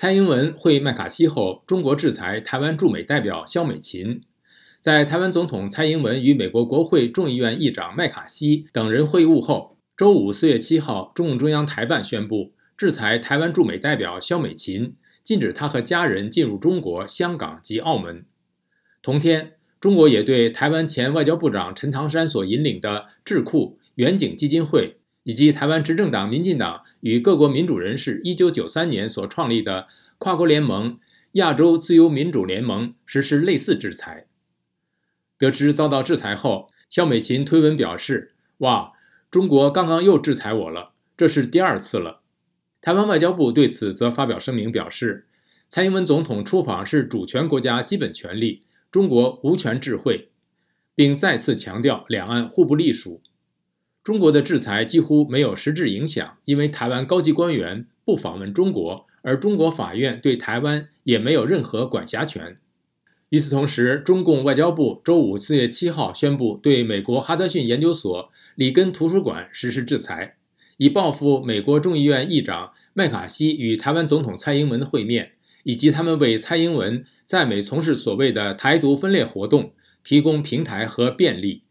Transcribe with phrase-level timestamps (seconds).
[0.00, 4.22] 蔡英文会麦卡锡后，中国制裁台湾驻美代表肖美琴。
[4.80, 18.24] 在台湾总统蔡英文与美国国会众议院议长麦卡锡等人会晤后，周五四月七号，中共中央台办宣布制裁台湾驻美代表肖美琴，禁止他和家人进入中国香港及澳门。
[19.02, 24.96] 同天，中国也对台湾前外交部长陈唐山所引领的智库远景基金会。
[25.24, 29.86] 以及台湾执政党民进党与各国民主人士1993年所创立的
[30.18, 30.98] 跨国联盟——
[31.32, 34.26] 亚洲自由民主联盟实施类似制裁。
[35.38, 38.92] 得知遭到制裁后，肖美琴推文表示：“哇，
[39.30, 42.22] 中国刚刚又制裁我了，这是第二次了。”
[42.80, 45.26] 台湾外交部对此则发表声明表示
[45.68, 50.30] ：“蔡英文总统出访是主权国家基本权利，中国无权智慧，
[50.94, 53.20] 并再次强调两岸互不隶属。”
[54.02, 62.56] 中国的制裁几乎没有实质影响，因为台湾高级官员不访问中国，而中国法院对台湾也没有任何管辖权。
[63.28, 70.36] 与此同时，中共外交部周五四月七号宣布对美国哈德逊研究所里根图书馆实施制裁，
[70.78, 75.32] 以报复美国众议院议长麦卡锡与台湾总统蔡英文的会面，
[75.64, 81.62] 以及他们为蔡英文在美从事所谓的台独分裂活动提供平台和便利。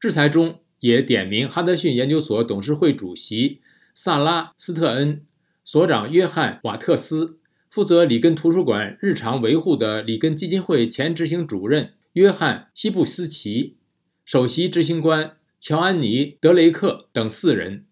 [0.00, 0.58] 制裁中。
[0.84, 3.62] 也点名哈德逊研究所董事会主席
[3.94, 5.24] 萨拉斯特恩、
[5.64, 7.38] 所长约翰瓦特斯、
[7.70, 13.76] 负责里根图书馆日常维护的里根基金会前执行主任约翰希布斯奇、
[14.26, 17.86] 首席执行官乔安妮德雷克等四人，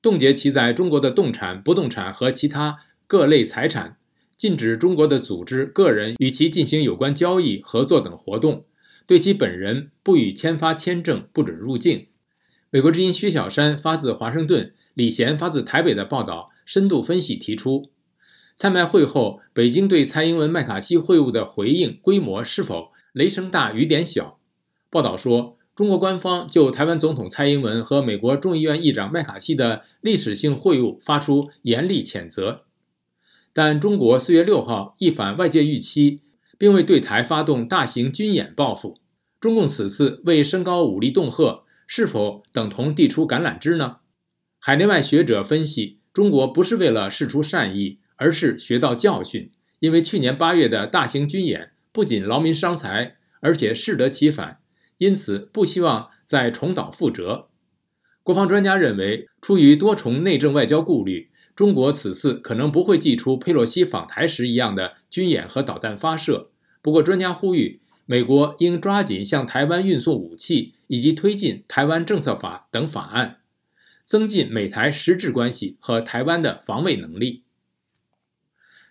[0.00, 3.98] 冻结其在中国的动产、不动产和其他各类财产，
[4.38, 8.64] 禁止中国的组织、个人与其进行有关交易、合作等活动，
[9.06, 12.06] 对其本人不予签发签证，不准入境。
[12.70, 17.88] 美国之音薛小山发自华盛顿，李贤发自台北的报道深度分析提出，
[18.56, 24.38] 参拜会后，北京对蔡英文麦卡锡会晤的回应规模是否雷声大雨点小？
[24.90, 32.64] 报道说，中国官方就台湾总统蔡英文和美国众议院议长麦卡锡的历史性会晤发出严厉谴责，
[33.54, 36.20] 但中国四月六号一反外界预期，
[36.58, 38.98] 并未对台发动大型军演报复。
[39.40, 41.64] 中共此次为升高武力恫吓。
[41.90, 43.96] 是否等同递出橄榄枝呢？
[44.60, 49.50] 海内外学者分析，中国不是为了释出善意，而是学到教训。
[49.80, 54.60] 因为去年八月的大型军演不仅劳民伤财，而且适得其反，
[54.98, 57.48] 因此不希望再重蹈覆辙。
[58.22, 66.50] 国防专家认为，出于多重内政外交顾虑，中国此次可能不会祭出佩洛西访台时一样的军演和导弹发射。
[66.82, 67.80] 不过，专家呼吁。
[68.10, 73.36] 美国应抓紧向台湾运送武器，以及推进《台湾政策法》等法案，
[74.04, 77.44] 增进美台实质关系和台湾的防卫能力。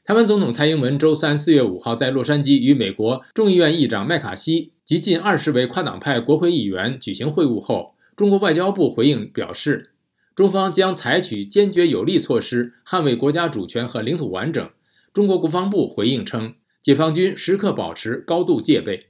[0.05, 9.91] 台湾总统蔡英文周三四月五号在洛杉矶与美国众议院议长麦卡锡及近二十位跨党派国会议员举行会晤后，中国外交部回应表示，
[10.33, 14.69] 中方将采取坚决有力措施捍卫国家主权和领土完整。
[15.11, 16.55] 中国国防部回应称。
[16.79, 19.06] 解放军时刻保持高度戒备。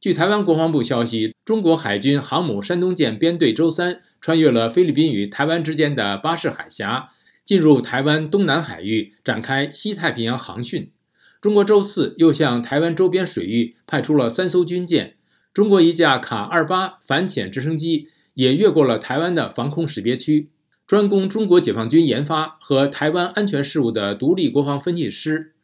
[0.00, 7.10] 据台湾国防部消息，中国海军航母山东舰编队周三穿越了菲律宾与台湾之间的巴士海峡，
[7.44, 10.92] 进入台湾东南海域，展开西太平洋航训。
[11.40, 15.16] 中国周四又向台湾周边水域派出了三艘军舰。
[15.52, 20.50] 中国一架卡二八反潜直升机也越过了台湾的防空识别区。
[20.86, 25.54] 专攻中国解放军研发和台湾安全事务的独立国防分析师。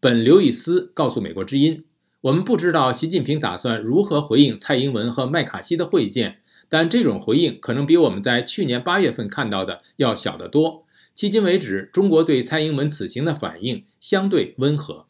[0.00, 1.84] 本刘易斯告诉美国之音
[2.26, 10.84] ：“我们不知道习近平打算如何回应蔡英文和麦卡锡的会见，但这种回应可能比我们在去年八月份看到的要小得多。
[11.16, 15.06] 迄今为止，中国对蔡英文此行的反应相对温和。”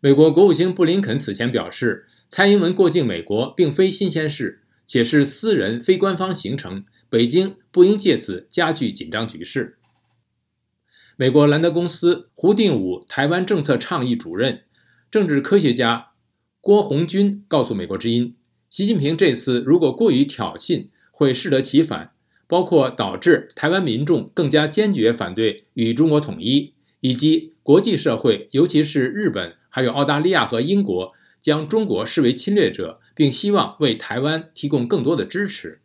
[0.00, 9.78] 美国国务卿布林肯此前表示，蔡英文过境美国并非新鲜事，且是私人非官方行程，北京不应借此加剧紧张局势。
[11.16, 14.64] 美国兰德公司胡定武台湾政策倡议主任、
[15.16, 16.10] 政治科学家
[16.60, 18.36] 郭红军告诉美国之音
[18.68, 22.12] ：“习近平这次如果过于挑衅，会适得其反，
[22.46, 35.80] 包括导致台湾民众更加坚决反对与中国统一，以及国际社会，尤其是日本、还有澳大利亚和英国，将中国视为侵略者，并希望为台湾提供更多的支持。”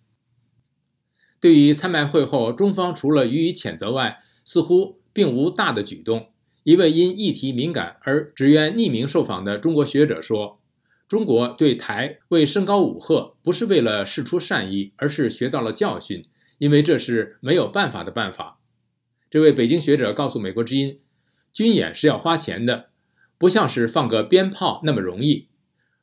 [1.40, 5.00] 对于参拜会后中方除了予以谴责外，似乎。
[5.14, 6.28] 并无大的举动。
[6.64, 10.60] 一位因议题敏感而只愿匿名受访的中国学者说
[11.08, 16.26] ：“中国对台为升高武赫，不是为了示出善意，而是学到了教训，
[16.60, 18.60] 因为这是没有办法的办法。”
[19.30, 21.00] 这位北京学者告诉美国之音，
[21.52, 22.90] 军演是要花钱的，
[23.38, 25.48] 不像是放个鞭炮那么容易。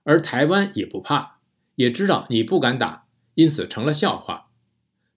[0.02, 1.40] 而台湾也不怕，
[1.76, 4.48] 也知道你不敢打，因此成了笑话。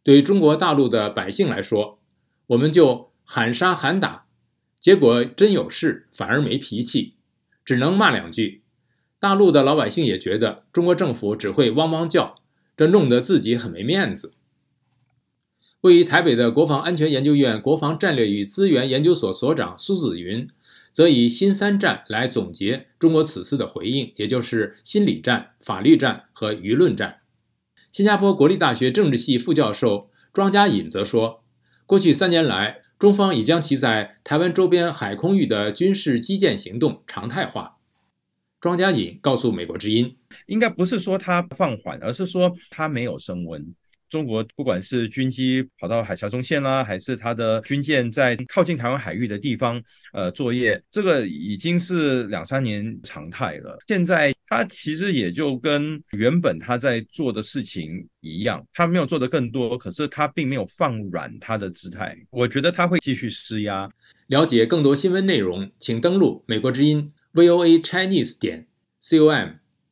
[0.04, 2.00] 对中国大陆的百姓来说，
[2.48, 4.26] 我们就喊杀喊打，
[4.82, 7.14] 结果真有事反而没脾气，
[7.64, 8.64] 只能骂两句。
[9.20, 12.42] 大陆的老百姓也觉得中国政府只会汪汪叫，
[12.76, 14.34] 这弄得自己很没面子。
[15.82, 20.50] 位于台北的国防安全研究院国防战略与资源研究所所长苏子云，
[20.92, 27.20] 则以新三战来总结中国此次的回应，也就是心理战、法律战和舆论战。
[27.92, 31.44] 新加坡国立大学政治系副教授庄家颖则说，
[31.86, 37.80] 过去三年来，中方已将其在台湾周边海空域的军事基建行动常态化。
[38.60, 40.16] 庄家颖告诉美国之音，
[40.46, 43.74] 应该不是说它放缓，而是说它没有升温。
[44.08, 49.82] 中国不管是军机跑到海峡中线啦，还是它的军舰在靠近台湾海域的地方
[50.14, 53.80] 呃作业，这个已经是两三年常态了。
[53.88, 62.18] 现在他其实也就跟原本他在做的事情一样，他没有做的更多，可是他并没有放软他的姿态。
[62.32, 63.90] 我觉得他会继续施压。
[64.28, 67.14] 了解更多新闻内容，请登录美国之音。
[67.34, 68.68] VOA Chinese 点
[69.00, 69.52] com。